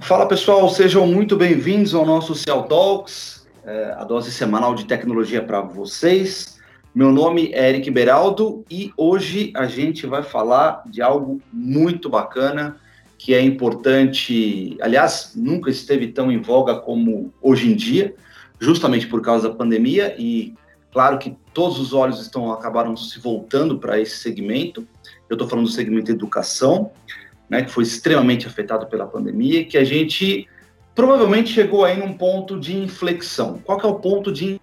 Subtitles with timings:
[0.00, 5.42] Fala pessoal, sejam muito bem-vindos ao nosso Cell Talks, é, a dose semanal de tecnologia
[5.42, 6.58] para vocês.
[6.94, 12.78] Meu nome é Eric Beraldo e hoje a gente vai falar de algo muito bacana
[13.18, 18.14] que é importante, aliás, nunca esteve tão em voga como hoje em dia,
[18.58, 20.54] justamente por causa da pandemia e
[20.92, 24.86] claro que todos os olhos estão acabaram se voltando para esse segmento.
[25.28, 26.92] Eu estou falando do segmento educação,
[27.48, 30.48] né, que foi extremamente afetado pela pandemia, que a gente
[30.94, 33.58] provavelmente chegou aí num ponto de inflexão.
[33.64, 34.60] Qual que é o ponto de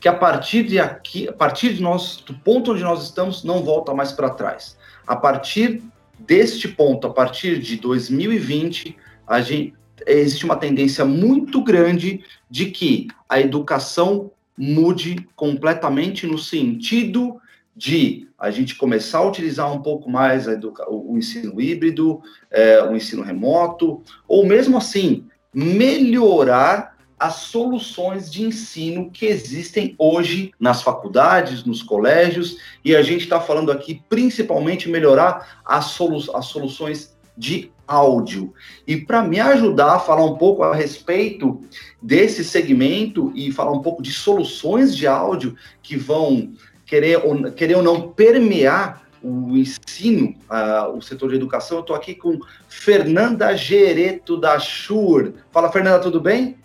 [0.00, 3.62] que a partir de aqui, a partir de nós, do ponto onde nós estamos, não
[3.62, 4.78] volta mais para trás.
[5.06, 5.82] A partir
[6.18, 8.96] deste ponto, a partir de 2020,
[9.26, 9.74] a gente,
[10.06, 17.40] existe uma tendência muito grande de que a educação mude completamente no sentido
[17.74, 20.46] de a gente começar a utilizar um pouco mais
[20.86, 29.10] o, ensino híbrido, é, o ensino remoto, ou mesmo assim, melhorar as soluções de ensino
[29.10, 35.62] que existem hoje nas faculdades, nos colégios, e a gente está falando aqui principalmente melhorar
[35.64, 38.54] as, solu as soluções de áudio.
[38.86, 41.60] E para me ajudar a falar um pouco a respeito
[42.00, 46.52] desse segmento e falar um pouco de soluções de áudio que vão
[46.86, 51.94] querer ou, querer ou não permear o ensino, uh, o setor de educação, eu estou
[51.94, 55.34] aqui com Fernanda Gereto da Schur.
[55.50, 56.56] Fala, Fernanda, tudo bem?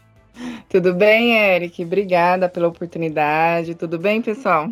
[0.70, 1.84] Tudo bem, Eric?
[1.84, 3.76] Obrigada pela oportunidade.
[3.76, 4.70] Tudo bem, pessoal?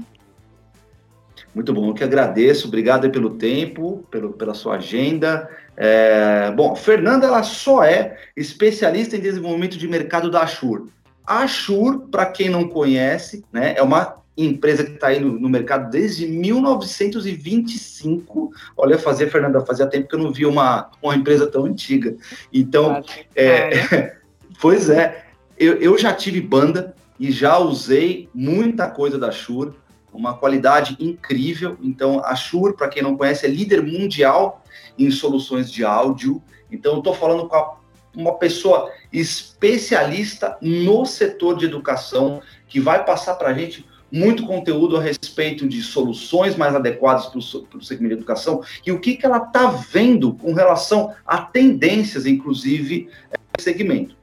[1.53, 2.67] Muito bom, eu que agradeço.
[2.67, 5.49] Obrigado pelo tempo, pelo, pela sua agenda.
[5.77, 10.87] É, bom, Fernanda ela só é especialista em desenvolvimento de mercado da Ashur.
[11.25, 15.47] A Ashur, para quem não conhece, né, é uma empresa que está aí no, no,
[15.47, 18.51] mercado desde 1925.
[18.75, 22.13] Olha, fazer, Fernanda, fazia tempo que eu não vi uma, uma empresa tão antiga.
[22.51, 23.01] Então,
[23.35, 24.17] é,
[24.59, 25.23] pois é,
[25.57, 29.71] eu, eu já tive banda e já usei muita coisa da Shure,
[30.13, 31.77] uma qualidade incrível.
[31.81, 34.63] Então, a Shure, para quem não conhece, é líder mundial
[34.97, 36.41] em soluções de áudio.
[36.71, 37.77] Então, estou falando com a,
[38.15, 44.95] uma pessoa especialista no setor de educação que vai passar para a gente muito conteúdo
[44.95, 49.25] a respeito de soluções mais adequadas para o segmento de educação e o que, que
[49.25, 53.09] ela está vendo com relação a tendências, inclusive,
[53.57, 54.15] nesse segmento.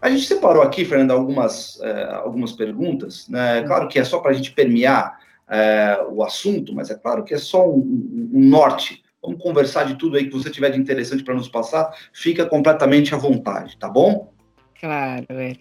[0.00, 3.26] A gente separou aqui, Fernando, algumas, é, algumas perguntas.
[3.26, 3.62] Né?
[3.62, 7.34] Claro que é só para a gente permear é, o assunto, mas é claro que
[7.34, 9.02] é só um, um, norte.
[9.22, 11.92] Vamos conversar de tudo aí que você tiver de interessante para nos passar.
[12.12, 14.32] Fica completamente à vontade, tá bom?
[14.78, 15.54] Claro, é.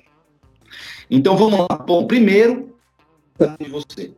[1.10, 1.78] Então vamos lá.
[1.78, 2.76] Bom, primeiro,
[3.60, 4.12] de você.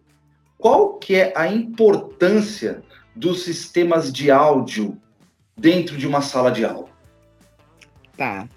[0.57, 2.81] Qual que é a importância
[3.15, 4.97] dos sistemas de áudio
[5.57, 6.89] dentro de uma sala de aula?
[8.17, 8.47] Tá.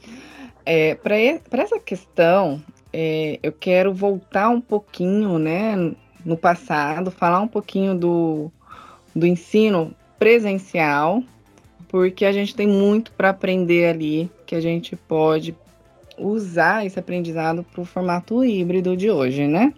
[0.64, 1.16] É, Para
[1.62, 2.62] essa questão,
[2.92, 5.94] é, eu quero voltar um pouquinho né,
[6.24, 8.50] no passado, falar um pouquinho do,
[9.14, 11.22] do ensino presencial,
[11.88, 15.54] porque a gente tem muito para aprender ali, que a gente pode
[16.16, 19.72] usar esse aprendizado para o formato híbrido de hoje, né?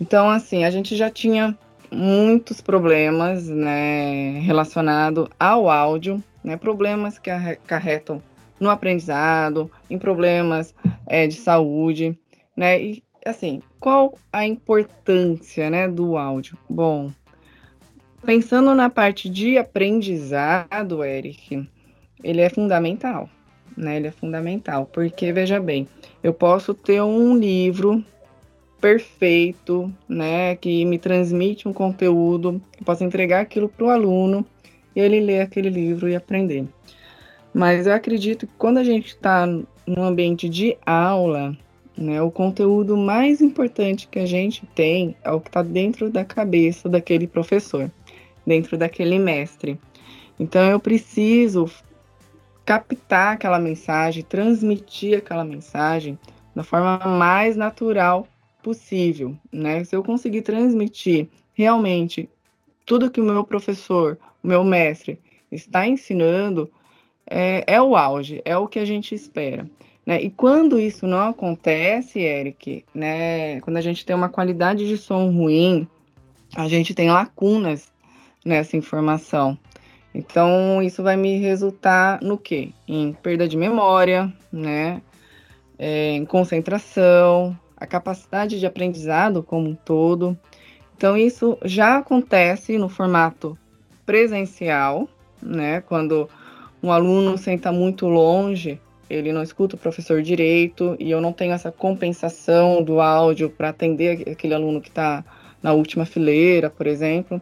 [0.00, 1.56] Então, assim, a gente já tinha
[1.90, 8.22] muitos problemas, né, relacionado ao áudio, né, problemas que acarretam
[8.58, 10.74] no aprendizado, em problemas
[11.06, 12.18] é, de saúde,
[12.56, 12.80] né?
[12.82, 16.56] E assim, qual a importância, né, do áudio?
[16.68, 17.10] Bom,
[18.24, 21.68] pensando na parte de aprendizado, Eric,
[22.22, 23.28] ele é fundamental,
[23.76, 23.96] né?
[23.96, 25.86] Ele é fundamental, porque veja bem,
[26.22, 28.04] eu posso ter um livro
[28.80, 34.44] perfeito, né, que me transmite um conteúdo, eu posso entregar aquilo para o aluno
[34.94, 36.66] e ele ler aquele livro e aprender.
[37.52, 41.56] Mas eu acredito que quando a gente está no ambiente de aula,
[41.96, 46.24] né, o conteúdo mais importante que a gente tem é o que está dentro da
[46.24, 47.90] cabeça daquele professor,
[48.46, 49.80] dentro daquele mestre.
[50.38, 51.70] Então eu preciso
[52.64, 56.18] captar aquela mensagem, transmitir aquela mensagem
[56.54, 58.26] da forma mais natural
[58.62, 59.84] possível, né?
[59.84, 62.28] Se eu conseguir transmitir realmente
[62.84, 65.20] tudo que o meu professor, o meu mestre
[65.50, 66.70] está ensinando,
[67.28, 69.68] é, é o auge, é o que a gente espera.
[70.06, 70.22] Né?
[70.22, 75.30] E quando isso não acontece, Eric, né, quando a gente tem uma qualidade de som
[75.30, 75.88] ruim,
[76.54, 77.92] a gente tem lacunas
[78.44, 79.58] nessa informação.
[80.14, 82.70] Então, isso vai me resultar no quê?
[82.88, 85.02] Em perda de memória, né?
[85.78, 90.38] É, em concentração, a capacidade de aprendizado como um todo.
[90.96, 93.58] Então, isso já acontece no formato
[94.06, 95.06] presencial,
[95.42, 95.82] né?
[95.82, 96.30] Quando
[96.82, 101.52] um aluno senta muito longe, ele não escuta o professor direito e eu não tenho
[101.52, 105.24] essa compensação do áudio para atender aquele aluno que está
[105.62, 107.40] na última fileira, por exemplo.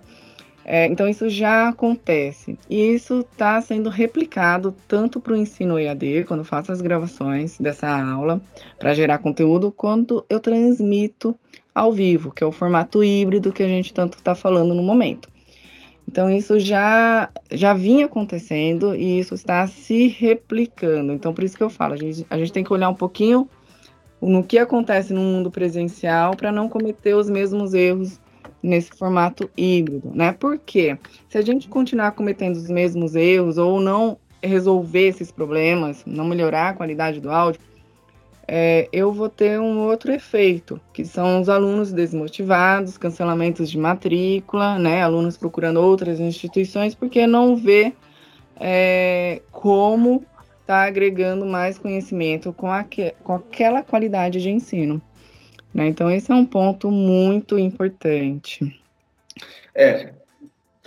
[0.64, 2.58] É, então, isso já acontece.
[2.70, 7.87] E isso está sendo replicado tanto para o ensino EAD, quando faço as gravações dessa
[7.87, 8.40] aula,
[8.78, 11.38] para gerar conteúdo, quanto eu transmito
[11.75, 15.28] ao vivo, que é o formato híbrido que a gente tanto está falando no momento.
[16.09, 21.12] Então, isso já, já vinha acontecendo e isso está se replicando.
[21.12, 23.49] Então, por isso que eu falo, a gente, a gente tem que olhar um pouquinho
[24.21, 28.21] no que acontece no mundo presencial para não cometer os mesmos erros
[28.62, 30.33] nesse formato híbrido, né?
[30.33, 30.99] Porque
[31.29, 36.71] se a gente continuar cometendo os mesmos erros ou não resolver esses problemas, não melhorar
[36.71, 37.61] a qualidade do áudio,
[38.46, 44.79] é, eu vou ter um outro efeito, que são os alunos desmotivados, cancelamentos de matrícula,
[44.79, 45.02] né?
[45.02, 47.93] Alunos procurando outras instituições porque não vê
[48.56, 50.25] é, como
[50.61, 55.00] está agregando mais conhecimento com, aque, com aquela qualidade de ensino.
[55.73, 55.88] Né?
[55.88, 58.81] Então, esse é um ponto muito importante.
[59.75, 60.14] É,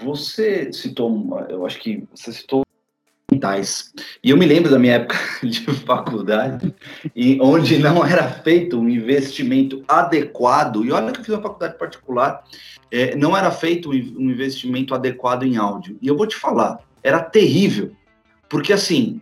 [0.02, 2.67] você citou, eu acho que você citou
[3.32, 3.92] mentais.
[4.24, 6.74] E eu me lembro da minha época de faculdade,
[7.16, 11.78] e onde não era feito um investimento adequado, e olha que eu fiz uma faculdade
[11.78, 12.44] particular,
[12.90, 15.98] é, não era feito um investimento adequado em áudio.
[16.02, 17.92] E eu vou te falar, era terrível,
[18.48, 19.20] porque assim,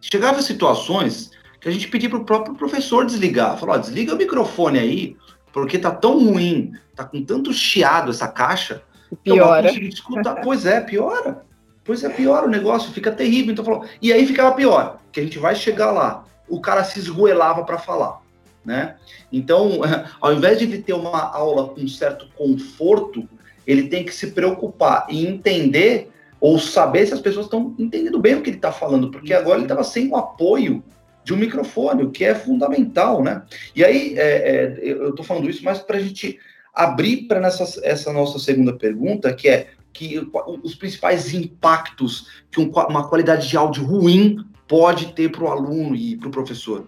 [0.00, 1.30] chegava situações
[1.60, 3.56] que a gente pedia para o próprio professor desligar.
[3.56, 5.16] Falou, desliga o microfone aí,
[5.52, 8.82] porque tá tão ruim, tá com tanto chiado essa caixa,
[9.22, 9.72] piora.
[9.72, 10.40] que eu escutar.
[10.42, 11.44] pois é, piora.
[11.84, 13.52] Pois é, piora o negócio, fica terrível.
[13.52, 16.98] Então falou, e aí ficava pior, que a gente vai chegar lá, o cara se
[16.98, 18.20] esgoelava para falar,
[18.64, 18.96] né?
[19.30, 19.80] Então,
[20.20, 23.28] ao invés de ele ter uma aula com certo conforto,
[23.66, 26.10] ele tem que se preocupar e entender
[26.40, 29.56] ou saber se as pessoas estão entendendo bem o que ele está falando, porque agora
[29.56, 30.82] ele estava sem o apoio
[31.22, 33.42] de um microfone, o que é fundamental, né?
[33.74, 36.38] E aí, é, é, eu estou falando isso mais para a gente
[36.74, 40.20] abrir para essa nossa segunda pergunta, que é que
[40.62, 45.94] os principais impactos que um, uma qualidade de áudio ruim pode ter para o aluno
[45.94, 46.86] e para o professor.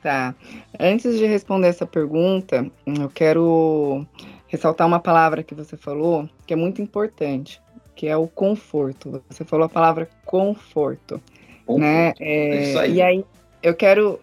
[0.00, 0.34] Tá.
[0.78, 4.06] Antes de responder essa pergunta, eu quero
[4.46, 7.60] ressaltar uma palavra que você falou que é muito importante,
[7.96, 9.20] que é o conforto.
[9.28, 11.20] Você falou a palavra conforto,
[11.66, 11.80] conforto.
[11.80, 12.12] né?
[12.20, 12.94] É, é aí.
[12.94, 13.24] E aí
[13.60, 14.20] eu quero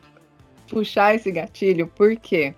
[0.69, 2.55] puxar esse gatilho porque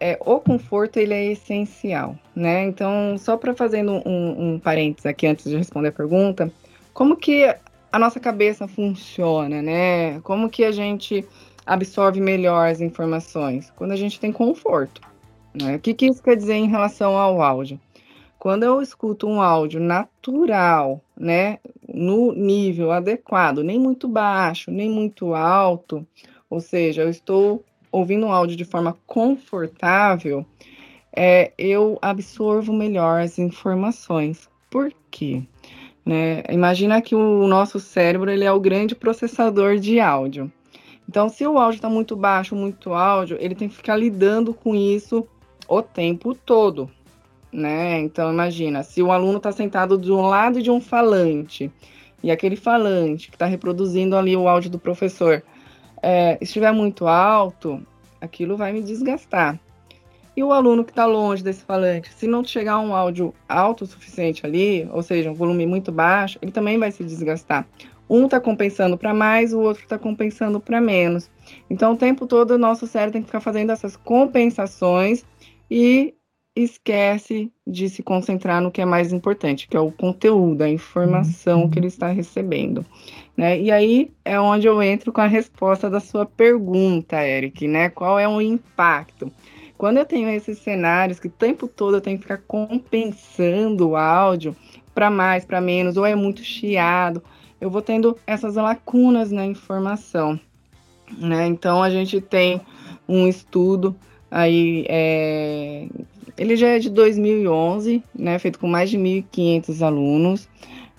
[0.00, 2.64] é, o conforto ele é essencial, né?
[2.64, 6.50] Então, só para fazendo um, um parênteses aqui antes de responder a pergunta,
[6.92, 7.44] como que
[7.92, 10.20] a nossa cabeça funciona, né?
[10.20, 11.26] Como que a gente
[11.64, 13.72] absorve melhor as informações?
[13.76, 15.00] Quando a gente tem conforto.
[15.54, 15.76] Né?
[15.76, 17.80] O que, que isso quer dizer em relação ao áudio?
[18.38, 21.58] Quando eu escuto um áudio natural, né,
[21.88, 26.06] no nível adequado, nem muito baixo, nem muito alto,
[26.48, 27.64] ou seja, eu estou
[27.98, 30.44] ouvindo um áudio de forma confortável,
[31.14, 34.48] é, eu absorvo melhor as informações.
[34.70, 35.42] Por quê?
[36.04, 36.42] Né?
[36.50, 40.52] Imagina que o nosso cérebro ele é o grande processador de áudio.
[41.08, 44.74] Então, se o áudio está muito baixo, muito áudio, ele tem que ficar lidando com
[44.74, 45.26] isso
[45.68, 46.90] o tempo todo
[47.56, 48.00] né?
[48.00, 51.72] Então imagina, se o aluno está sentado de um lado de um falante
[52.22, 55.42] e aquele falante que está reproduzindo ali o áudio do professor
[56.02, 57.84] é, estiver muito alto,
[58.20, 59.58] aquilo vai me desgastar.
[60.36, 63.86] E o aluno que está longe desse falante, se não chegar um áudio alto o
[63.86, 67.66] suficiente ali, ou seja, um volume muito baixo, ele também vai se desgastar.
[68.08, 71.30] Um está compensando para mais, o outro está compensando para menos.
[71.70, 75.24] Então, o tempo todo, o nosso cérebro tem que ficar fazendo essas compensações
[75.70, 76.14] e
[76.56, 81.62] esquece de se concentrar no que é mais importante, que é o conteúdo, a informação
[81.62, 81.70] uhum.
[81.70, 82.84] que ele está recebendo.
[83.36, 83.60] Né?
[83.60, 87.90] E aí é onde eu entro com a resposta da sua pergunta, Eric, né?
[87.90, 89.30] Qual é o impacto?
[89.76, 93.96] Quando eu tenho esses cenários que o tempo todo eu tenho que ficar compensando o
[93.96, 94.56] áudio
[94.94, 97.22] para mais, para menos, ou é muito chiado,
[97.60, 100.40] eu vou tendo essas lacunas na informação.
[101.18, 101.46] Né?
[101.46, 102.62] Então a gente tem
[103.06, 103.94] um estudo
[104.30, 105.86] aí é,
[106.38, 110.48] ele já é de 2011, né, feito com mais de 1.500 alunos.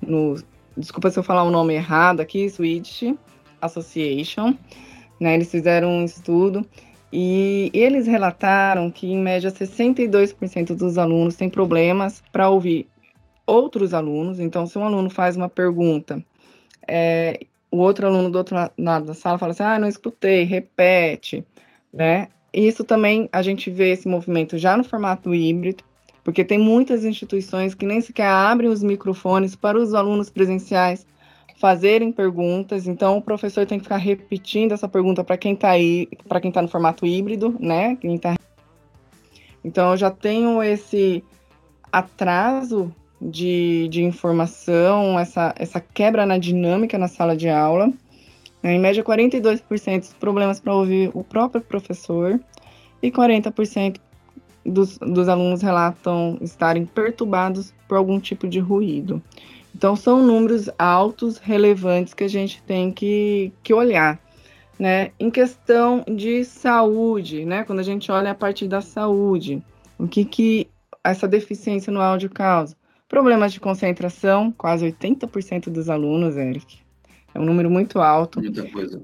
[0.01, 0.35] No,
[0.75, 3.13] desculpa se eu falar o nome errado aqui, Swedish
[3.61, 4.53] Association.
[5.19, 6.65] Né, eles fizeram um estudo
[7.11, 12.87] e eles relataram que, em média, 62% dos alunos têm problemas para ouvir
[13.45, 14.39] outros alunos.
[14.39, 16.23] Então, se um aluno faz uma pergunta,
[16.87, 17.39] é,
[17.71, 21.45] o outro aluno do outro lado da sala fala assim: ah, não escutei, repete,
[21.93, 22.27] né?
[22.65, 25.83] Isso também a gente vê esse movimento já no formato híbrido,
[26.23, 31.05] porque tem muitas instituições que nem sequer abrem os microfones para os alunos presenciais
[31.57, 32.87] fazerem perguntas.
[32.87, 36.49] Então, o professor tem que ficar repetindo essa pergunta para quem está aí, para quem
[36.49, 37.95] está no formato híbrido, né?
[37.95, 38.35] Quem tá...
[39.63, 41.23] Então, eu já tenho esse
[41.91, 47.91] atraso de, de informação, essa, essa quebra na dinâmica na sala de aula.
[48.63, 52.39] Em média, 42% dos problemas para ouvir o próprio professor
[53.01, 53.99] e 40%
[54.65, 59.21] dos, dos alunos relatam estarem perturbados por algum tipo de ruído.
[59.73, 64.19] Então, são números altos, relevantes, que a gente tem que, que olhar.
[64.77, 65.11] Né?
[65.19, 67.63] Em questão de saúde, né?
[67.63, 69.63] quando a gente olha a parte da saúde,
[69.97, 70.67] o que, que
[71.03, 72.75] essa deficiência no áudio causa?
[73.07, 76.86] Problemas de concentração, quase 80% dos alunos, Eric.
[77.33, 78.39] É um número muito alto.
[78.39, 79.01] Muita coisa.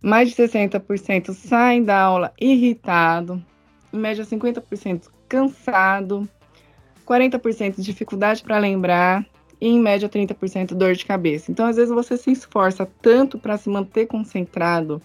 [0.00, 3.42] Mais de 60% saem da aula irritado,
[3.92, 6.28] em média 50% cansado,
[7.06, 9.24] 40% dificuldade para lembrar
[9.60, 11.52] e em média 30% dor de cabeça.
[11.52, 15.00] Então, às vezes você se esforça tanto para se manter concentrado,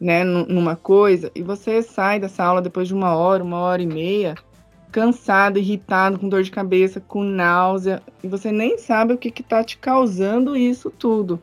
[0.00, 3.86] né, numa coisa e você sai dessa aula depois de uma hora, uma hora e
[3.86, 4.34] meia,
[4.90, 9.62] cansado, irritado, com dor de cabeça, com náusea, e você nem sabe o que está
[9.62, 11.40] te causando isso tudo,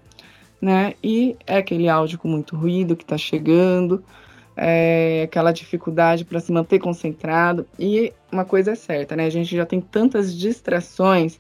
[0.62, 0.94] né?
[1.04, 4.04] E é aquele áudio com muito ruído que está chegando,
[4.56, 7.66] é, aquela dificuldade para se manter concentrado.
[7.78, 9.26] E uma coisa é certa, né?
[9.26, 11.40] A gente já tem tantas distrações,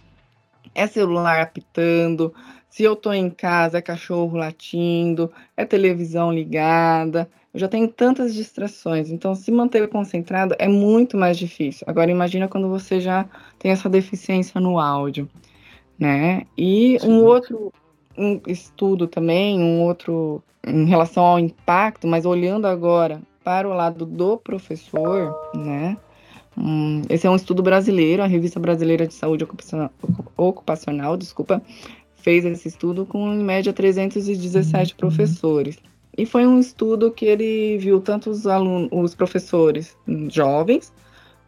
[0.74, 2.34] é celular apitando,
[2.70, 7.30] se eu estou em casa é cachorro latindo, é televisão ligada.
[7.52, 11.84] Eu já tenho tantas distrações, então se manter concentrado é muito mais difícil.
[11.90, 13.26] Agora imagina quando você já
[13.58, 15.28] tem essa deficiência no áudio,
[15.98, 16.44] né?
[16.56, 17.10] E Sim.
[17.10, 17.74] um outro
[18.20, 24.06] um estudo também, um outro em relação ao impacto, mas olhando agora para o lado
[24.06, 25.98] do professor, né?
[26.58, 29.90] Hum, esse é um estudo brasileiro, a Revista Brasileira de Saúde Ocupacional,
[30.36, 31.62] Ocupacional desculpa,
[32.16, 34.98] fez esse estudo com em média 317 uhum.
[34.98, 35.78] professores.
[36.18, 39.96] E foi um estudo que ele viu tanto os alunos, os professores
[40.30, 40.92] jovens,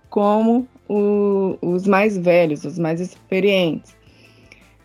[0.09, 3.93] como o, os mais velhos, os mais experientes.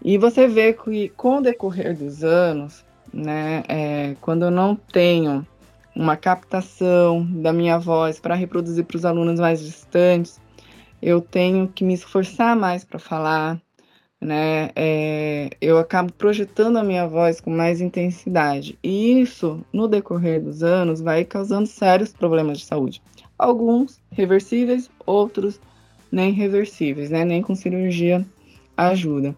[0.06, 5.44] E você vê que com o decorrer dos anos, né, é, quando eu não tenho
[5.96, 10.40] uma captação da minha voz para reproduzir para os alunos mais distantes,
[11.02, 13.60] eu tenho que me esforçar mais para falar,
[14.20, 14.70] né?
[14.76, 18.78] É, eu acabo projetando a minha voz com mais intensidade.
[18.84, 23.02] E isso, no decorrer dos anos, vai causando sérios problemas de saúde.
[23.36, 25.60] Alguns reversíveis, outros
[26.12, 27.24] nem reversíveis, né?
[27.24, 28.24] Nem com cirurgia
[28.76, 29.34] ajuda.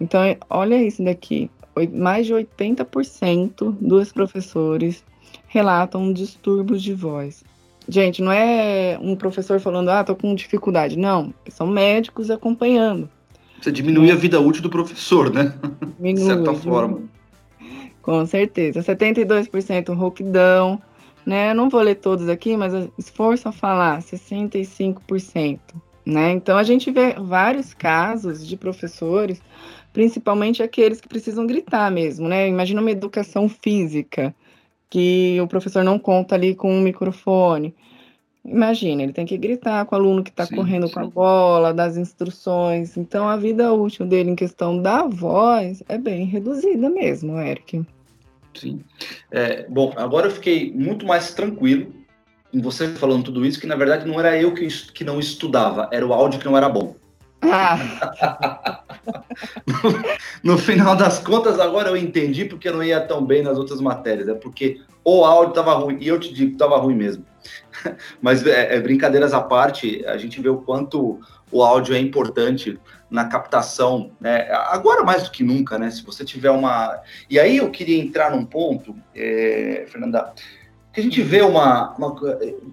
[0.00, 1.50] Então, olha isso daqui.
[1.92, 5.04] Mais de 80% dos professores
[5.46, 7.44] relatam distúrbios de voz.
[7.88, 10.98] Gente, não é um professor falando, ah, tô com dificuldade.
[10.98, 13.08] Não, são médicos acompanhando.
[13.60, 15.54] Você diminui a vida útil do professor, né?
[15.96, 17.02] Diminui, de certa forma.
[18.02, 18.80] Com certeza.
[18.80, 20.80] 72% rouquidão,
[21.24, 21.50] né?
[21.50, 25.58] Eu não vou ler todos aqui, mas esforço a falar, 65%.
[26.06, 26.32] Né?
[26.32, 29.42] Então a gente vê vários casos de professores
[29.98, 32.46] principalmente aqueles que precisam gritar mesmo, né?
[32.46, 34.32] Imagina uma educação física,
[34.88, 37.74] que o professor não conta ali com um microfone.
[38.44, 40.94] Imagina, ele tem que gritar com o aluno que está correndo sim.
[40.94, 42.96] com a bola, das instruções.
[42.96, 47.84] Então, a vida útil dele em questão da voz é bem reduzida mesmo, Eric.
[48.54, 48.80] Sim.
[49.32, 51.92] É, bom, agora eu fiquei muito mais tranquilo
[52.54, 55.88] em você falando tudo isso, que na verdade não era eu que, que não estudava,
[55.90, 56.94] era o áudio que não era bom.
[57.42, 58.82] Ah.
[60.42, 63.80] no, final das contas, agora eu entendi porque eu não ia tão bem nas outras
[63.80, 64.28] matérias.
[64.28, 67.24] É porque o áudio estava ruim, e eu te digo, estava ruim mesmo.
[68.20, 72.78] Mas é, é, brincadeiras à parte, a gente vê o quanto o áudio é importante
[73.10, 74.50] na captação, né?
[74.50, 75.90] agora mais do que nunca, né?
[75.90, 77.00] Se você tiver uma.
[77.30, 80.34] E aí eu queria entrar num ponto, é, Fernanda,
[80.92, 82.14] que a gente vê uma, uma,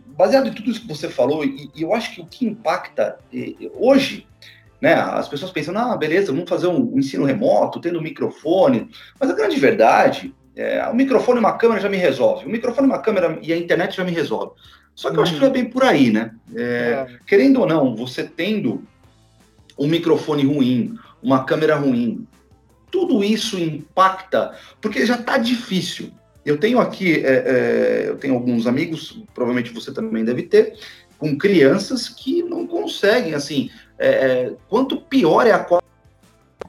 [0.08, 3.18] Baseado em tudo isso que você falou, e, e eu acho que o que impacta
[3.76, 4.28] hoje
[4.86, 4.94] né?
[4.94, 8.88] As pessoas pensam, ah, beleza, vamos fazer um ensino remoto, tendo um microfone.
[9.20, 12.46] Mas a grande verdade é, o microfone e uma câmera já me resolve.
[12.46, 14.54] O microfone, uma câmera e a internet já me resolve.
[14.94, 16.32] Só que eu acho que não é bem por aí, né?
[16.56, 17.08] É, é.
[17.28, 18.84] Querendo ou não, você tendo
[19.78, 22.26] um microfone ruim, uma câmera ruim,
[22.90, 26.12] tudo isso impacta, porque já está difícil.
[26.46, 30.78] Eu tenho aqui, é, é, eu tenho alguns amigos, provavelmente você também deve ter,
[31.18, 35.92] com crianças que não conseguem, assim, é, é, quanto pior é a qualidade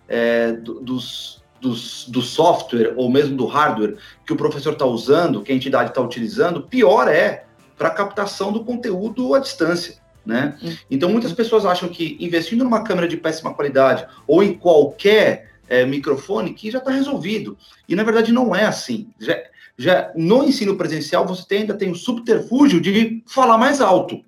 [0.08, 5.52] é, dos, dos, do software ou mesmo do hardware que o professor está usando, que
[5.52, 7.44] a entidade está utilizando, pior é.
[7.76, 9.96] para a captação do conteúdo à distância.
[10.24, 10.58] Né?
[10.60, 10.76] Uhum.
[10.90, 15.84] Então, muitas pessoas acham que investindo numa câmera de péssima qualidade ou em qualquer é,
[15.84, 17.56] microfone que já está resolvido.
[17.88, 19.08] E na verdade não é assim.
[19.20, 19.36] Já,
[19.76, 24.24] já no ensino presencial você tem, ainda tem o subterfúgio de falar mais alto,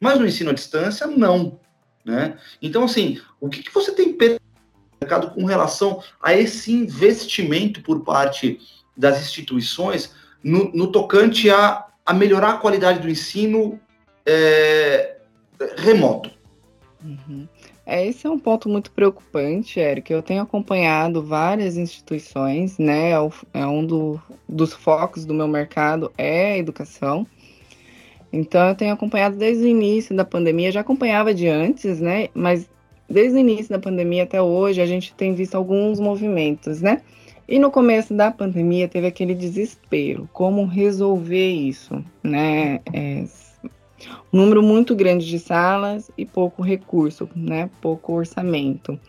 [0.00, 1.58] mas no ensino à distância não.
[2.08, 2.38] Né?
[2.62, 4.16] Então, assim, o que, que você tem
[4.98, 8.58] mercado com relação a esse investimento por parte
[8.96, 13.78] das instituições no, no tocante a, a melhorar a qualidade do ensino
[14.24, 15.18] é,
[15.76, 16.30] remoto?
[17.04, 17.46] Uhum.
[17.84, 20.10] É, esse é um ponto muito preocupante, Eric.
[20.10, 23.10] Eu tenho acompanhado várias instituições, né?
[23.10, 23.18] É,
[23.52, 27.26] é um do, dos focos do meu mercado é a educação.
[28.32, 32.28] Então, eu tenho acompanhado desde o início da pandemia, já acompanhava de antes, né?
[32.34, 32.68] Mas
[33.08, 37.02] desde o início da pandemia até hoje, a gente tem visto alguns movimentos, né?
[37.48, 42.80] E no começo da pandemia teve aquele desespero, como resolver isso, né?
[42.92, 43.24] É,
[44.30, 47.70] um número muito grande de salas e pouco recurso, né?
[47.80, 49.00] Pouco orçamento.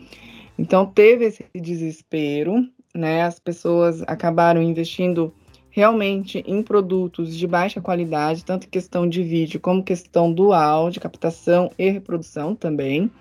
[0.58, 3.24] Então teve esse desespero, né?
[3.24, 5.34] As pessoas acabaram investindo
[5.72, 11.72] realmente em produtos de baixa qualidade, tanto questão de vídeo como questão do áudio, captação
[11.78, 13.12] e reprodução também,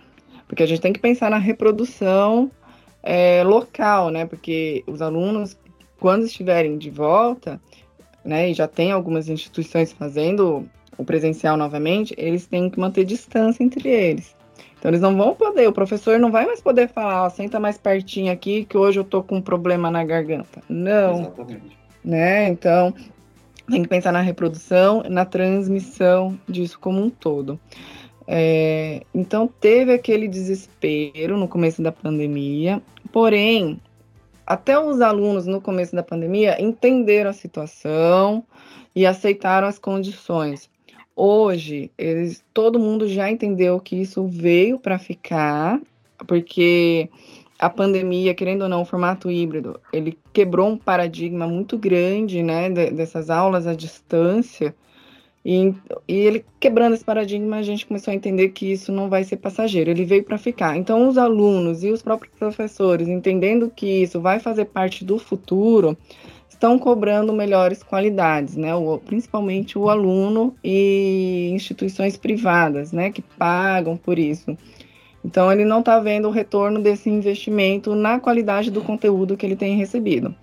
[0.46, 2.50] porque a gente tem que pensar na reprodução
[3.02, 4.26] é, local, né?
[4.26, 5.58] Porque os alunos,
[6.00, 7.60] quando estiverem de volta,
[8.24, 13.62] né, e já tem algumas instituições fazendo o presencial novamente, eles têm que manter distância
[13.62, 14.36] entre eles.
[14.78, 18.32] Então eles não vão poder, o professor não vai mais poder falar, senta mais pertinho
[18.32, 20.62] aqui que hoje eu tô com um problema na garganta.
[20.68, 21.20] Não.
[21.20, 21.77] Exatamente.
[22.04, 22.48] Né?
[22.48, 22.94] Então,
[23.70, 27.60] tem que pensar na reprodução, na transmissão disso como um todo.
[28.30, 33.80] É, então teve aquele desespero no começo da pandemia, porém,
[34.46, 38.44] até os alunos no começo da pandemia entenderam a situação
[38.94, 40.70] e aceitaram as condições.
[41.16, 45.80] Hoje, eles, todo mundo já entendeu que isso veio para ficar,
[46.26, 47.08] porque
[47.58, 52.70] a pandemia, querendo ou não, o formato híbrido, ele quebrou um paradigma muito grande, né,
[52.70, 54.74] dessas aulas à distância.
[55.44, 55.74] E,
[56.06, 59.38] e, ele quebrando esse paradigma, a gente começou a entender que isso não vai ser
[59.38, 60.76] passageiro, ele veio para ficar.
[60.76, 65.96] Então, os alunos e os próprios professores, entendendo que isso vai fazer parte do futuro,
[66.48, 68.74] estão cobrando melhores qualidades, né?
[68.74, 73.10] O, principalmente o aluno e instituições privadas, né?
[73.10, 74.56] Que pagam por isso.
[75.24, 79.56] Então, ele não está vendo o retorno desse investimento na qualidade do conteúdo que ele
[79.56, 80.34] tem recebido.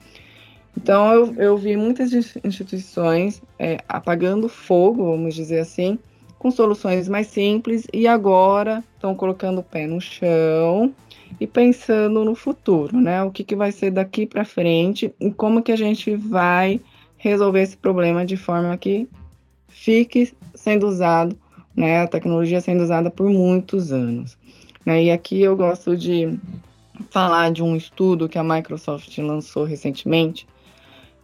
[0.77, 2.11] Então, eu, eu vi muitas
[2.43, 5.97] instituições é, apagando fogo, vamos dizer assim,
[6.37, 10.93] com soluções mais simples e agora estão colocando o pé no chão
[11.39, 13.23] e pensando no futuro, né?
[13.23, 16.79] O que, que vai ser daqui para frente e como que a gente vai
[17.17, 19.07] resolver esse problema de forma que
[19.67, 21.35] fique sendo usado,
[21.75, 22.01] né?
[22.01, 24.37] A tecnologia sendo usada por muitos anos.
[24.85, 25.05] Né?
[25.05, 26.39] E aqui eu gosto de
[27.09, 30.47] falar de um estudo que a Microsoft lançou recentemente,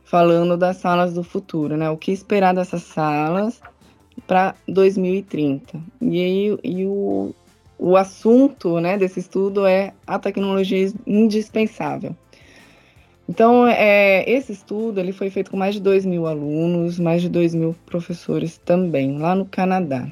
[0.04, 1.90] falando das salas do futuro, né?
[1.90, 3.62] O que esperar dessas salas
[4.28, 5.80] para 2030.
[6.02, 7.34] E aí e o,
[7.78, 12.16] o assunto né, desse estudo é a tecnologia indispensável.
[13.30, 17.30] Então, é, esse estudo ele foi feito com mais de 2 mil alunos, mais de
[17.30, 20.06] 2 mil professores também, lá no Canadá.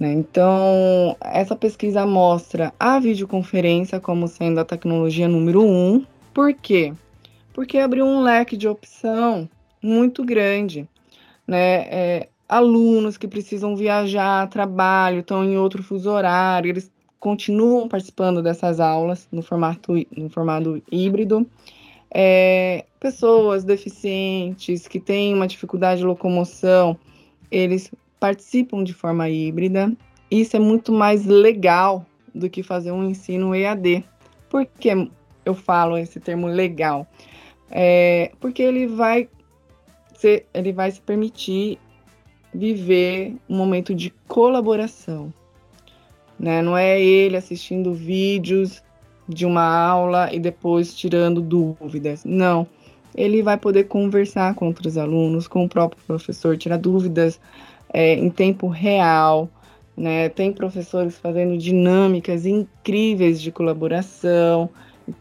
[0.00, 0.14] Né?
[0.14, 6.06] Então, essa pesquisa mostra a videoconferência como sendo a tecnologia número um.
[6.32, 6.94] Por quê?
[7.52, 9.46] Porque abriu um leque de opção
[9.82, 10.88] muito grande.
[11.46, 11.82] Né?
[11.90, 18.80] É, alunos que precisam viajar, trabalho, estão em outro fuso horário, eles continuam participando dessas
[18.80, 21.46] aulas no formato, no formato híbrido.
[22.12, 26.96] É, pessoas deficientes que têm uma dificuldade de locomoção,
[27.50, 29.92] eles participam de forma híbrida.
[30.30, 34.04] Isso é muito mais legal do que fazer um ensino EAD.
[34.48, 35.10] Por que
[35.44, 37.06] eu falo esse termo legal?
[37.70, 39.28] É, porque ele vai
[40.14, 41.78] ser, ele vai se permitir
[42.52, 45.32] viver um momento de colaboração.
[46.38, 46.62] Né?
[46.62, 48.82] Não é ele assistindo vídeos
[49.28, 52.24] de uma aula e depois tirando dúvidas.
[52.24, 52.66] Não.
[53.14, 57.40] Ele vai poder conversar com outros alunos, com o próprio professor, tirar dúvidas
[57.92, 59.48] é, em tempo real.
[59.96, 60.28] Né?
[60.28, 64.70] Tem professores fazendo dinâmicas incríveis de colaboração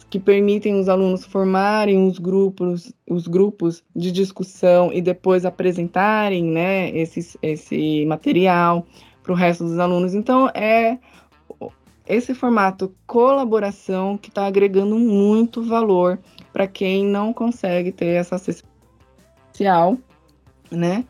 [0.10, 6.90] que permitem os alunos formarem os grupos, os grupos de discussão e depois apresentarem né,
[6.92, 8.86] esse, esse material
[9.24, 10.14] para o resto dos alunos.
[10.14, 10.98] Então, é
[12.08, 16.20] esse formato colaboração que está agregando muito valor
[16.52, 20.00] para quem não consegue ter essa acessibilidade,
[20.72, 21.06] né?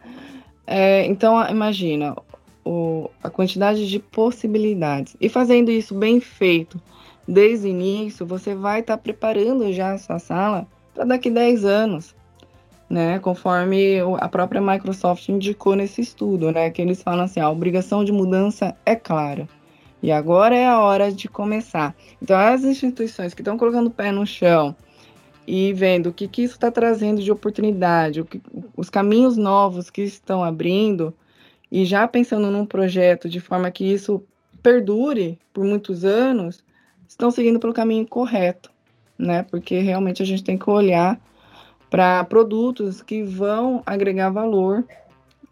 [0.72, 2.16] É, então, imagina
[2.64, 5.18] o, a quantidade de possibilidades.
[5.20, 6.80] E fazendo isso bem feito
[7.28, 11.66] desde o início, você vai estar tá preparando já a sua sala para daqui 10
[11.66, 12.16] anos,
[12.88, 13.18] né?
[13.18, 16.70] Conforme a própria Microsoft indicou nesse estudo, né?
[16.70, 19.50] Que eles falam assim, a obrigação de mudança é clara.
[20.04, 21.96] E agora é a hora de começar.
[22.22, 24.76] Então, as instituições que estão colocando o pé no chão
[25.52, 28.40] e vendo o que, que isso está trazendo de oportunidade, que,
[28.78, 31.12] os caminhos novos que estão abrindo,
[31.72, 34.24] e já pensando num projeto de forma que isso
[34.62, 36.64] perdure por muitos anos,
[37.08, 38.70] estão seguindo pelo caminho correto,
[39.18, 39.42] né?
[39.42, 41.20] Porque realmente a gente tem que olhar
[41.90, 44.86] para produtos que vão agregar valor,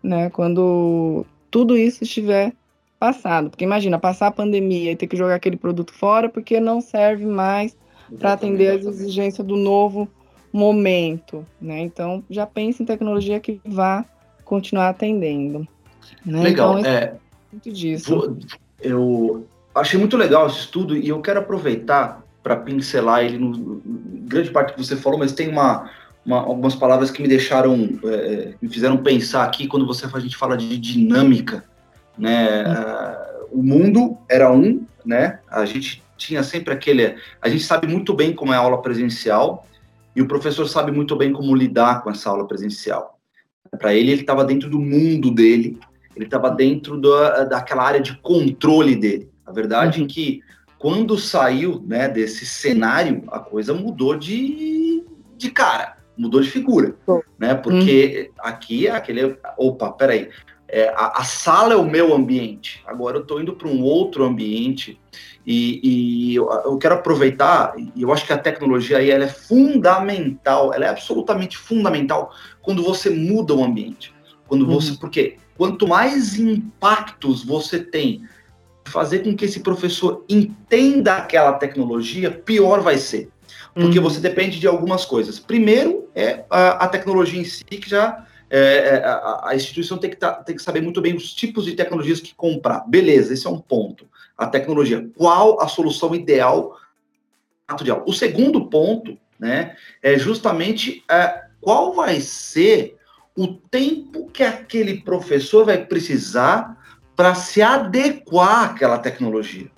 [0.04, 0.30] né?
[0.30, 2.54] Quando tudo isso estiver
[3.00, 3.50] passado.
[3.50, 7.26] Porque imagina, passar a pandemia e ter que jogar aquele produto fora porque não serve
[7.26, 7.76] mais
[8.20, 10.08] para atender as exigências do novo
[10.52, 11.80] momento, né?
[11.82, 14.06] Então, já pense em tecnologia que vá
[14.44, 15.68] continuar atendendo.
[16.26, 16.42] Né?
[16.42, 17.16] Legal, então, é,
[17.52, 18.38] muito disso.
[18.82, 23.82] Eu achei muito legal esse estudo e eu quero aproveitar para pincelar ele no
[24.26, 25.90] grande parte que você falou, mas tem uma,
[26.26, 30.38] uma algumas palavras que me deixaram, é, me fizeram pensar aqui quando você a gente
[30.38, 31.66] fala de dinâmica,
[32.18, 32.64] né?
[32.64, 35.40] Uh, o mundo era um, né?
[35.50, 39.66] A gente tinha sempre aquele, a gente sabe muito bem como é a aula presencial
[40.16, 43.20] e o professor sabe muito bem como lidar com essa aula presencial.
[43.80, 45.78] Para ele, ele estava dentro do mundo dele,
[46.16, 49.30] ele estava dentro da, daquela área de controle dele.
[49.46, 50.42] A verdade é que
[50.80, 55.04] quando saiu né, desse cenário, a coisa mudou de,
[55.36, 56.96] de cara, mudou de figura,
[57.38, 57.56] né?
[57.56, 58.42] Porque uhum.
[58.44, 60.30] aqui é aquele, opa, peraí,
[60.68, 62.84] é, a, a, sala é o meu ambiente.
[62.86, 65.00] Agora eu estou indo para um outro ambiente
[65.50, 67.74] e, e eu, eu, quero aproveitar.
[67.96, 70.74] E eu acho que a tecnologia aí ela é fundamental.
[70.74, 74.14] Ela é absolutamente fundamental quando você muda o ambiente.
[74.46, 74.98] Quando você, uhum.
[74.98, 78.24] porque quanto mais impactos você tem,
[78.86, 83.30] fazer com que esse professor entenda aquela tecnologia, pior vai ser.
[83.74, 84.04] Porque uhum.
[84.04, 85.40] você depende de algumas coisas.
[85.40, 90.10] Primeiro é a, a tecnologia em si, que já é, é, a, a, instituição tem
[90.10, 92.82] que, tá, tem que saber muito bem os tipos de tecnologias que comprar.
[92.86, 94.06] Beleza, esse é um ponto.
[94.38, 95.10] A tecnologia.
[95.16, 96.78] Qual a solução ideal?
[98.06, 102.98] O segundo ponto né, é justamente é, qual vai ser
[103.36, 106.78] o tempo que aquele professor vai precisar
[107.16, 109.70] para se adequar àquela tecnologia.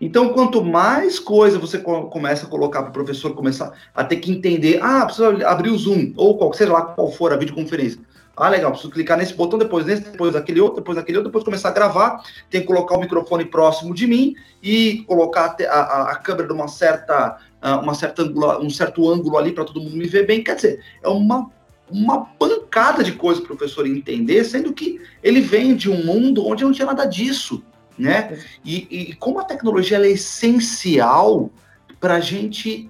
[0.00, 4.30] Então, quanto mais coisa você começa a colocar para o professor começar a ter que
[4.30, 8.00] entender, ah, precisa abrir o Zoom, ou qual, seja lá qual for a videoconferência.
[8.38, 11.44] Ah, legal, preciso clicar nesse botão, depois nesse, depois daquele outro, depois daquele outro, depois
[11.44, 16.12] começar a gravar, tem que colocar o microfone próximo de mim e colocar a, a,
[16.12, 19.80] a câmera de uma certa, ah, uma certa ângulo, um certo ângulo ali para todo
[19.80, 20.42] mundo me ver bem.
[20.42, 21.50] Quer dizer, é uma,
[21.90, 26.46] uma pancada de coisa para o professor entender, sendo que ele vem de um mundo
[26.46, 27.62] onde não tinha nada disso
[27.98, 28.38] né?
[28.64, 31.50] E, e como a tecnologia é essencial
[31.98, 32.88] para a gente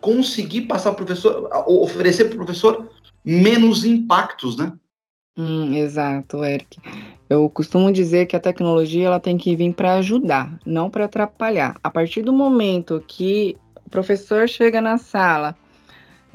[0.00, 2.89] conseguir passar para o professor, oferecer para o professor
[3.24, 4.72] menos impactos, né?
[5.36, 6.78] Hum, exato, Eric.
[7.28, 11.76] Eu costumo dizer que a tecnologia ela tem que vir para ajudar, não para atrapalhar.
[11.82, 13.56] A partir do momento que
[13.86, 15.56] o professor chega na sala,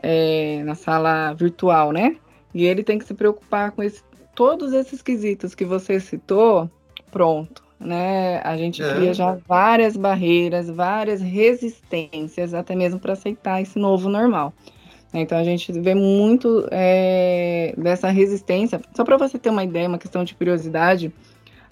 [0.01, 2.17] é, na sala virtual, né?
[2.53, 4.01] E ele tem que se preocupar com esse,
[4.33, 6.69] todos esses quesitos que você citou,
[7.11, 8.41] pronto né?
[8.43, 8.93] A gente é.
[8.93, 14.53] cria já várias barreiras, várias resistências, até mesmo para aceitar esse novo normal.
[15.19, 18.81] Então a gente vê muito é, dessa resistência.
[18.95, 21.13] Só para você ter uma ideia, uma questão de curiosidade,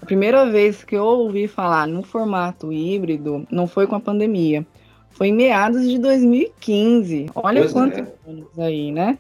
[0.01, 4.65] a primeira vez que eu ouvi falar no formato híbrido não foi com a pandemia,
[5.11, 7.27] foi em meados de 2015.
[7.35, 8.13] Olha pois quantos é.
[8.27, 9.17] anos aí, né?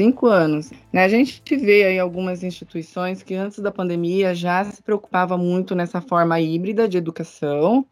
[0.00, 0.70] cinco anos.
[0.92, 5.74] Né, a gente vê aí algumas instituições que antes da pandemia já se preocupava muito
[5.74, 7.84] nessa forma híbrida de educação,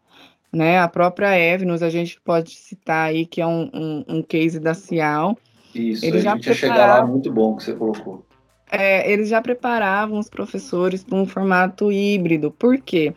[0.51, 0.79] né?
[0.79, 4.73] A própria Evnos, a gente pode citar aí que é um, um, um case da
[4.73, 5.37] Cial.
[5.73, 8.25] Isso, Eles a gente ia chegar lá, muito bom que você colocou.
[8.71, 12.51] É, eles já preparavam os professores para um formato híbrido.
[12.51, 13.13] Por quê?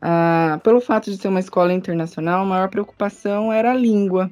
[0.00, 4.30] Ah, pelo fato de ser uma escola internacional, a maior preocupação era a língua.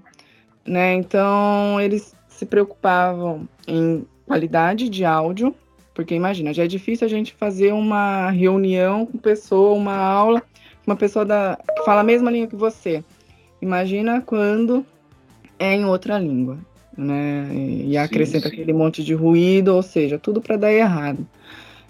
[0.67, 0.95] Né?
[0.95, 5.55] Então, eles se preocupavam em qualidade de áudio,
[5.95, 10.43] porque imagina, já é difícil a gente fazer uma reunião com pessoa, uma aula,
[10.87, 13.05] uma pessoa da, que fala a mesma língua que você.
[13.61, 14.85] Imagina quando
[15.59, 16.59] é em outra língua,
[16.97, 17.49] né?
[17.55, 18.63] E acrescenta sim, sim.
[18.63, 21.27] aquele monte de ruído, ou seja, tudo para dar errado.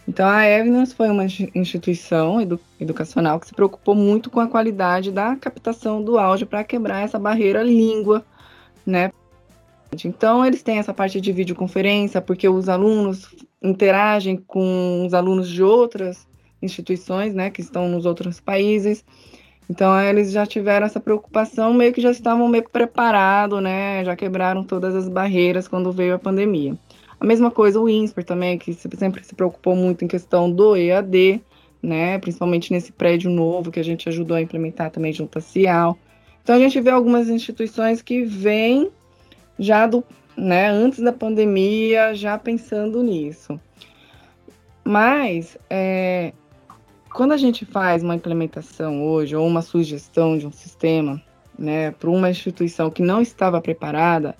[0.06, 5.12] Então a Evidence foi uma instituição edu educacional que se preocupou muito com a qualidade
[5.12, 8.24] da captação do áudio para quebrar essa barreira língua,
[8.84, 9.12] né?
[10.04, 13.28] Então, eles têm essa parte de videoconferência, porque os alunos
[13.62, 16.26] interagem com os alunos de outras
[16.62, 19.04] instituições, né, que estão nos outros países.
[19.72, 24.62] Então, eles já tiveram essa preocupação, meio que já estavam meio preparados, né, já quebraram
[24.62, 26.76] todas as barreiras quando veio a pandemia.
[27.18, 31.40] A mesma coisa o INSPER também, que sempre se preocupou muito em questão do EAD,
[31.82, 35.96] né, principalmente nesse prédio novo que a gente ajudou a implementar também junto à CIAL.
[36.42, 38.90] Então, a gente vê algumas instituições que vêm
[39.58, 40.04] já do,
[40.36, 43.58] né, antes da pandemia, já pensando nisso.
[44.84, 46.34] Mas, é,
[47.12, 51.22] quando a gente faz uma implementação hoje, ou uma sugestão de um sistema,
[51.58, 54.36] né, para uma instituição que não estava preparada,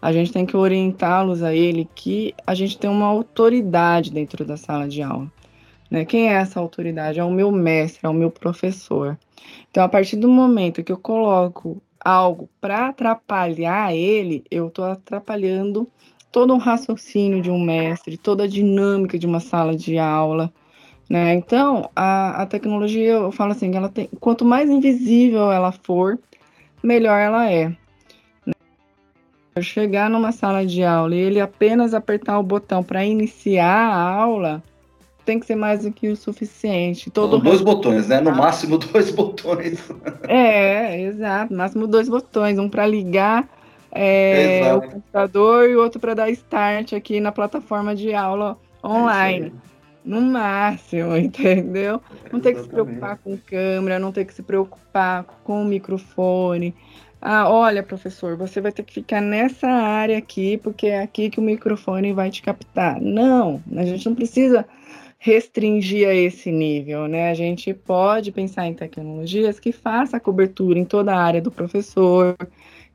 [0.00, 4.56] a gente tem que orientá-los a ele que a gente tem uma autoridade dentro da
[4.56, 5.30] sala de aula.
[5.90, 6.04] Né?
[6.04, 7.18] Quem é essa autoridade?
[7.18, 9.18] É o meu mestre, é o meu professor.
[9.70, 15.88] Então, a partir do momento que eu coloco algo para atrapalhar ele, eu estou atrapalhando
[16.30, 20.52] todo o raciocínio de um mestre, toda a dinâmica de uma sala de aula.
[21.08, 21.34] Né?
[21.34, 26.18] Então, a, a tecnologia, eu falo assim, ela tem, quanto mais invisível ela for,
[26.82, 27.68] melhor ela é.
[28.44, 28.52] Né?
[29.60, 34.62] Chegar numa sala de aula e ele apenas apertar o botão para iniciar a aula,
[35.24, 37.10] tem que ser mais do que o suficiente.
[37.10, 38.20] Todo dois botões, né?
[38.20, 39.82] No máximo dois botões.
[40.28, 41.52] É, exato.
[41.52, 43.48] No máximo dois botões, um para ligar
[43.92, 49.52] é, o computador e o outro para dar start aqui na plataforma de aula online.
[49.72, 49.75] É
[50.06, 52.00] no máximo, entendeu?
[52.32, 56.74] Não ter que se preocupar com câmera, não ter que se preocupar com o microfone.
[57.20, 61.40] Ah, olha, professor, você vai ter que ficar nessa área aqui, porque é aqui que
[61.40, 63.00] o microfone vai te captar.
[63.00, 64.64] Não, a gente não precisa
[65.18, 67.30] restringir a esse nível, né?
[67.30, 71.50] A gente pode pensar em tecnologias que faça a cobertura em toda a área do
[71.50, 72.36] professor,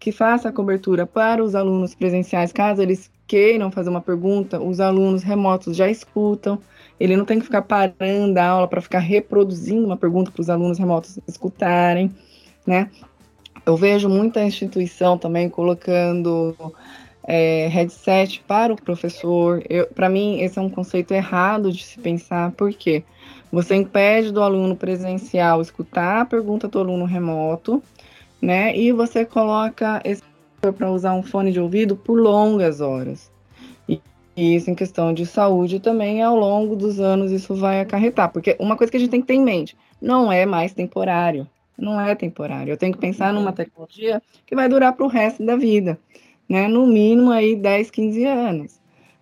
[0.01, 4.79] que faça a cobertura para os alunos presenciais, caso eles queiram fazer uma pergunta, os
[4.79, 6.57] alunos remotos já escutam.
[6.99, 10.49] Ele não tem que ficar parando a aula para ficar reproduzindo uma pergunta para os
[10.49, 12.11] alunos remotos escutarem,
[12.65, 12.89] né?
[13.63, 16.55] Eu vejo muita instituição também colocando
[17.27, 19.63] é, headset para o professor.
[19.93, 23.03] Para mim, esse é um conceito errado de se pensar, porque
[23.51, 27.83] você impede do aluno presencial escutar a pergunta do aluno remoto,
[28.41, 28.75] né?
[28.75, 30.21] E você coloca esse
[30.77, 33.31] para usar um fone de ouvido por longas horas.
[33.87, 38.31] E isso em questão de saúde também, ao longo dos anos, isso vai acarretar.
[38.31, 41.47] Porque uma coisa que a gente tem que ter em mente, não é mais temporário.
[41.77, 42.71] Não é temporário.
[42.71, 45.99] Eu tenho que pensar numa tecnologia que vai durar para o resto da vida
[46.51, 46.67] né?
[46.67, 48.81] No mínimo aí 10, 15 anos.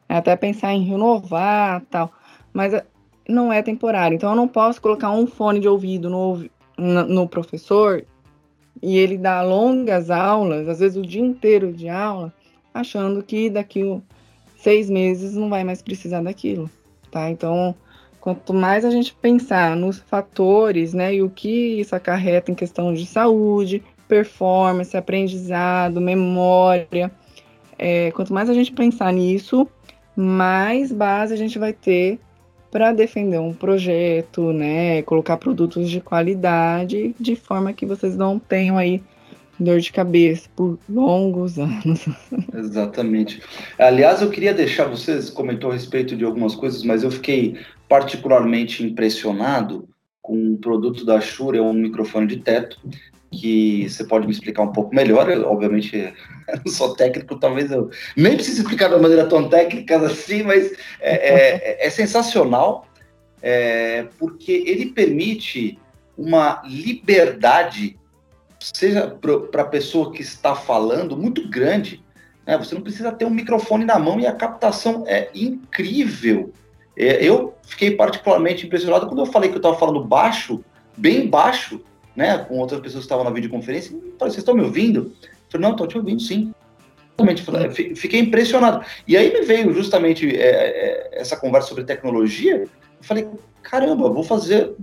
[0.09, 2.11] Até pensar em renovar tal.
[2.51, 2.83] Mas eh,
[3.27, 4.15] não é temporário.
[4.15, 8.03] Então eu não posso colocar um fone de ouvido no, no professor
[8.81, 12.33] e ele dá longas aulas, às vezes o dia inteiro de aula,
[12.73, 14.01] achando que daqui
[14.57, 16.69] seis meses não vai mais precisar daquilo,
[17.11, 17.29] tá?
[17.29, 17.75] Então,
[18.19, 22.93] quanto mais a gente pensar nos fatores, né, e o que isso acarreta em questão
[22.93, 27.11] de saúde, performance, aprendizado, memória.
[27.77, 29.67] É, quanto mais a gente pensar nisso,
[30.15, 32.19] mais base a gente vai ter
[32.71, 35.01] para defender um projeto, né?
[35.03, 39.01] Colocar produtos de qualidade, de forma que vocês não tenham aí
[39.59, 42.05] dor de cabeça por longos anos.
[42.53, 43.41] Exatamente.
[43.77, 48.83] Aliás, eu queria deixar vocês comentou a respeito de algumas coisas, mas eu fiquei particularmente
[48.83, 49.89] impressionado
[50.21, 52.79] com um produto da Shure, é um microfone de teto,
[53.31, 55.29] que você pode me explicar um pouco melhor.
[55.29, 59.47] Eu, obviamente, eu não sou técnico, talvez eu nem precise explicar de uma maneira tão
[59.47, 62.87] técnica assim, mas é, é, é sensacional,
[63.41, 65.79] é, porque ele permite
[66.17, 67.97] uma liberdade,
[68.59, 69.07] seja
[69.51, 72.03] para a pessoa que está falando, muito grande.
[72.45, 72.57] Né?
[72.57, 76.51] Você não precisa ter um microfone na mão e a captação é incrível.
[76.97, 80.61] É, eu fiquei particularmente impressionado quando eu falei que eu estava falando baixo,
[80.97, 81.79] bem baixo,
[82.15, 85.13] né, com outras pessoas que estavam na videoconferência, vocês estão me ouvindo?
[85.21, 86.53] Eu falei, não, estou te ouvindo sim.
[87.17, 87.43] Realmente,
[87.95, 88.85] fiquei impressionado.
[89.07, 92.69] E aí me veio justamente é, é, essa conversa sobre tecnologia, eu
[93.01, 93.27] falei,
[93.61, 94.73] caramba, vou fazer,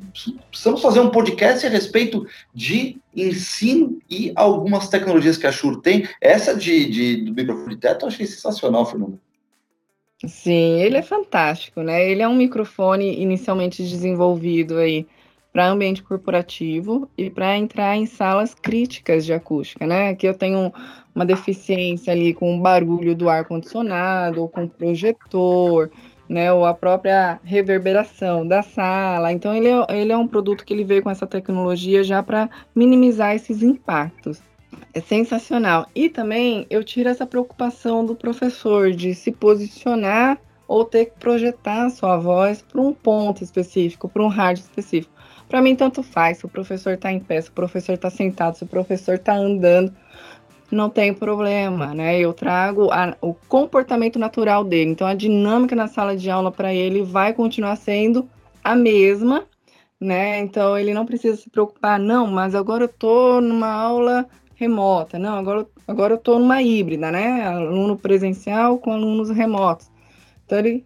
[0.51, 6.09] precisamos fazer um podcast a respeito de ensino e algumas tecnologias que a Shure tem.
[6.21, 9.19] Essa de, de do microfone de teto eu achei sensacional, Fernando.
[10.27, 12.11] Sim, ele é fantástico, né?
[12.11, 15.07] Ele é um microfone inicialmente desenvolvido aí
[15.57, 20.11] para ambiente corporativo e para entrar em salas críticas de acústica, né?
[20.11, 20.71] Aqui eu tenho
[21.15, 25.91] uma deficiência ali com o barulho do ar condicionado ou com o projetor,
[26.29, 26.53] né?
[26.53, 29.33] Ou a própria reverberação da sala.
[29.33, 32.51] Então ele é, ele é um produto que ele veio com essa tecnologia já para
[32.75, 34.43] minimizar esses impactos.
[34.93, 35.87] É sensacional.
[35.95, 40.39] E também eu tiro essa preocupação do professor de se posicionar
[40.69, 45.16] ou ter que projetar a sua voz para um ponto específico, para um rádio específico.
[45.49, 48.57] Para mim, tanto faz se o professor está em pé, se o professor está sentado,
[48.57, 49.93] se o professor está andando,
[50.71, 52.19] não tem problema, né?
[52.19, 54.91] Eu trago a, o comportamento natural dele.
[54.91, 58.29] Então, a dinâmica na sala de aula para ele vai continuar sendo
[58.63, 59.45] a mesma,
[60.01, 60.41] né?
[60.41, 65.37] Então, ele não precisa se preocupar, não, mas agora eu estou numa aula remota, não,
[65.37, 67.47] agora, agora eu estou numa híbrida, né?
[67.47, 69.91] Aluno presencial com alunos remotos.
[70.45, 70.85] Então, ele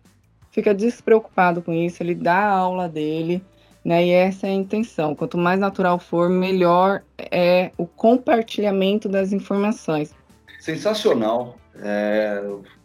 [0.50, 3.42] fica despreocupado com isso, ele dá a aula dele,
[3.84, 4.06] né?
[4.06, 5.14] E essa é a intenção.
[5.14, 10.14] Quanto mais natural for, melhor é o compartilhamento das informações.
[10.58, 11.56] Sensacional.
[11.76, 12.42] É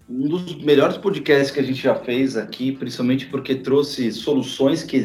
[0.09, 5.03] um dos melhores podcasts que a gente já fez aqui, principalmente porque trouxe soluções que,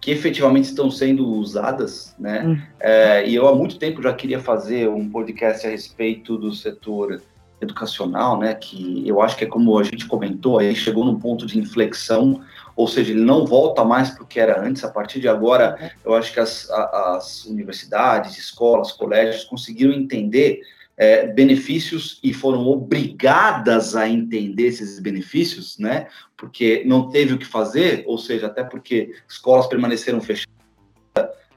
[0.00, 2.44] que efetivamente estão sendo usadas, né?
[2.44, 2.58] Hum.
[2.80, 7.22] É, e eu há muito tempo já queria fazer um podcast a respeito do setor
[7.60, 8.54] educacional, né?
[8.54, 12.40] Que eu acho que é como a gente comentou, aí chegou num ponto de inflexão
[12.74, 14.84] ou seja, ele não volta mais para o que era antes.
[14.84, 20.60] A partir de agora, eu acho que as, as universidades, escolas, colégios conseguiram entender
[20.96, 26.06] é, benefícios e foram obrigadas a entender esses benefícios, né?
[26.36, 30.52] Porque não teve o que fazer, ou seja, até porque escolas permaneceram fechadas.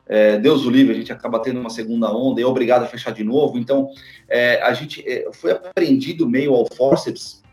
[0.08, 2.88] É, Deus o livre, a gente acaba tendo uma segunda onda e é obrigado a
[2.88, 3.58] fechar de novo.
[3.58, 3.90] Então,
[4.28, 7.44] é, a gente é, foi aprendido meio ao forceps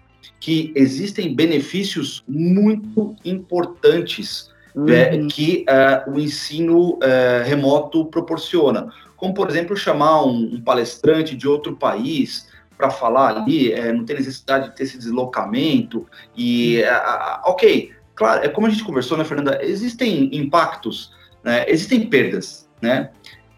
[0.43, 4.89] que existem benefícios muito importantes uhum.
[4.89, 6.99] é, que uh, o ensino uh,
[7.45, 8.93] remoto proporciona.
[9.17, 14.05] Como, por exemplo, chamar um, um palestrante de outro país para falar ali, é, não
[14.05, 16.05] tem necessidade de ter esse deslocamento.
[16.37, 19.65] E, uh, ok, claro, é como a gente conversou, né, Fernanda?
[19.65, 21.13] Existem impactos,
[21.45, 23.11] né, existem perdas, né?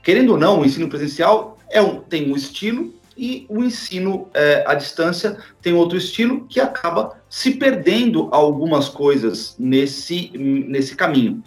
[0.03, 4.65] Querendo ou não, o ensino presencial é um, tem um estilo e o ensino é,
[4.67, 11.43] à distância tem outro estilo que acaba se perdendo algumas coisas nesse, nesse caminho.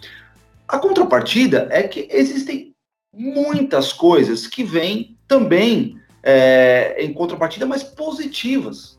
[0.66, 2.74] A contrapartida é que existem
[3.12, 8.98] muitas coisas que vêm também é, em contrapartida, mas positivas.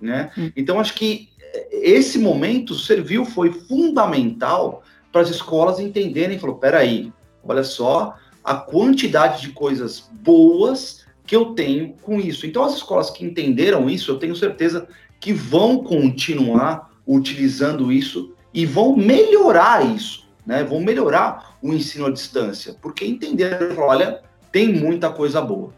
[0.00, 0.30] Né?
[0.36, 0.50] Hum.
[0.56, 1.30] Então, acho que
[1.70, 9.42] esse momento serviu, foi fundamental para as escolas entenderem, falou, peraí, olha só a quantidade
[9.42, 10.99] de coisas boas
[11.30, 12.44] que eu tenho com isso.
[12.44, 14.88] Então, as escolas que entenderam isso, eu tenho certeza
[15.20, 20.64] que vão continuar utilizando isso e vão melhorar isso, né?
[20.64, 25.72] Vão melhorar o ensino à distância, porque entenderam, olha, tem muita coisa boa.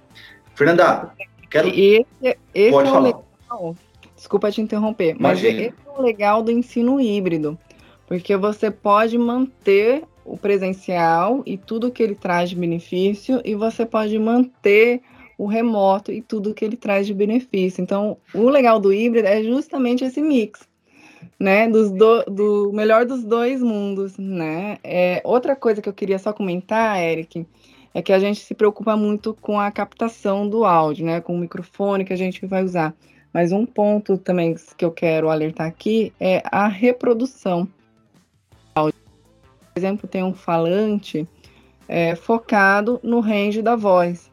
[0.55, 1.12] Fernanda,
[1.51, 1.69] quero.
[1.69, 2.07] Esse,
[2.55, 3.23] esse Pode é falar.
[3.51, 3.77] Legal.
[4.17, 7.59] Desculpa te interromper, mas esse é o legal do ensino híbrido,
[8.07, 13.85] porque você pode manter o presencial e tudo que ele traz de benefício, e você
[13.85, 15.03] pode manter
[15.42, 17.83] o remoto e tudo que ele traz de benefício.
[17.83, 20.61] Então, o legal do híbrido é justamente esse mix,
[21.37, 24.78] né, dos do, do melhor dos dois mundos, né?
[24.85, 27.44] É, outra coisa que eu queria só comentar, Eric,
[27.92, 31.38] é que a gente se preocupa muito com a captação do áudio, né, com o
[31.38, 32.94] microfone que a gente vai usar.
[33.33, 37.66] Mas um ponto também que eu quero alertar aqui é a reprodução.
[38.74, 38.92] Por
[39.74, 41.26] exemplo, tem um falante
[41.88, 44.32] é, focado no range da voz.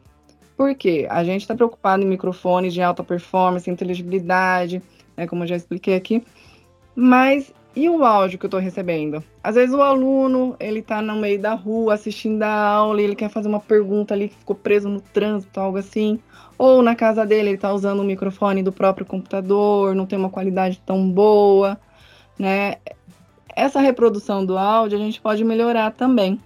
[0.60, 1.06] Por quê?
[1.08, 4.82] A gente está preocupado em microfones de alta performance, inteligibilidade,
[5.16, 6.22] né, como eu já expliquei aqui.
[6.94, 9.24] Mas e o áudio que eu estou recebendo?
[9.42, 13.16] Às vezes o aluno, ele está no meio da rua assistindo a aula e ele
[13.16, 16.20] quer fazer uma pergunta ali que ficou preso no trânsito, algo assim.
[16.58, 20.28] Ou na casa dele ele está usando o microfone do próprio computador, não tem uma
[20.28, 21.80] qualidade tão boa,
[22.38, 22.76] né?
[23.56, 26.38] Essa reprodução do áudio a gente pode melhorar também.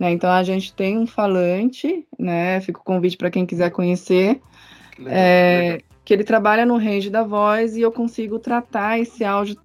[0.00, 0.10] Né?
[0.12, 2.58] Então a gente tem um falante, né?
[2.62, 4.40] Fica o convite para quem quiser conhecer.
[4.98, 5.80] Legal, é, legal.
[6.02, 9.56] Que ele trabalha no range da voz e eu consigo tratar esse áudio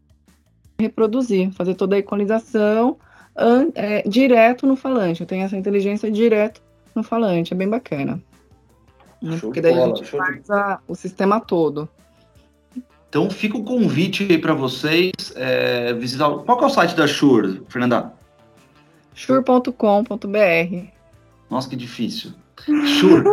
[0.78, 2.98] reproduzir, fazer toda a equalização
[3.74, 5.22] é, direto no falante.
[5.22, 6.62] Eu tenho essa inteligência direto
[6.94, 8.22] no falante, é bem bacana.
[9.22, 9.38] Né?
[9.40, 11.88] Porque daí bola, a gente faz a, o sistema todo.
[13.08, 16.30] Então fica o convite aí para vocês é, visitar.
[16.30, 18.14] Qual é o site da Shure, Fernanda?
[19.16, 20.86] Shure.com.br.
[21.50, 22.34] Nossa, que difícil.
[22.64, 23.24] Shure.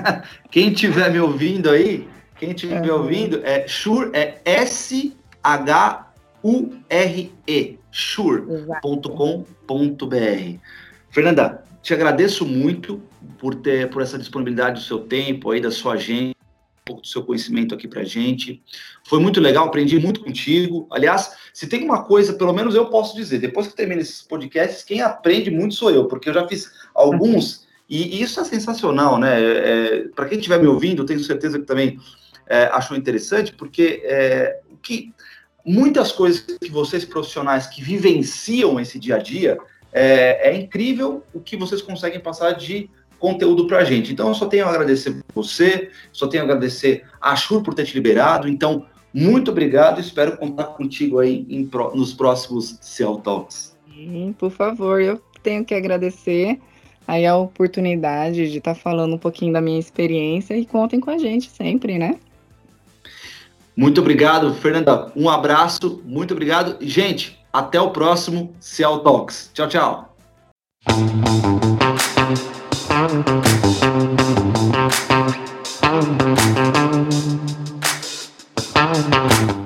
[0.50, 2.80] quem estiver me ouvindo aí, quem estiver é.
[2.80, 5.08] me ouvindo, é Shure, é S-H-U-R-E,
[7.90, 9.38] shure.com.br.
[11.10, 13.02] Fernanda, te agradeço muito
[13.38, 16.39] por ter por essa disponibilidade do seu tempo aí, da sua agenda
[16.90, 18.62] pouco do seu conhecimento aqui para gente.
[19.04, 20.86] Foi muito legal, aprendi muito contigo.
[20.90, 24.82] Aliás, se tem uma coisa, pelo menos eu posso dizer, depois que termino esses podcasts,
[24.82, 29.40] quem aprende muito sou eu, porque eu já fiz alguns E, isso é sensacional, né?
[29.40, 31.98] É, Para quem estiver me ouvindo, tenho certeza que também
[32.48, 35.12] é, achou interessante, porque é, que
[35.64, 39.58] muitas coisas que vocês profissionais que vivenciam esse dia a dia,
[39.92, 42.88] é, é incrível o que vocês conseguem passar de
[43.20, 44.12] conteúdo para a gente.
[44.12, 47.84] Então, eu só tenho a agradecer você, só tenho a agradecer a Shur por ter
[47.84, 48.48] te liberado.
[48.48, 50.00] Então, muito obrigado.
[50.00, 53.78] Espero contar contigo aí em, nos próximos Cell Talks.
[54.38, 56.58] Por favor, eu tenho que agradecer
[57.06, 61.10] aí a oportunidade de estar tá falando um pouquinho da minha experiência e contem com
[61.10, 62.18] a gente sempre, né?
[63.76, 65.12] Muito obrigado, Fernanda.
[65.14, 66.76] Um abraço, muito obrigado.
[66.80, 69.50] Gente, até o próximo Cell Talks.
[69.52, 70.16] Tchau, tchau.
[73.00, 73.28] Thank
[79.50, 79.59] you.